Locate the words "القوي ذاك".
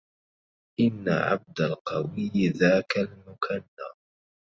1.61-2.97